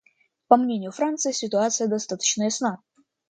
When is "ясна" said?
2.45-2.81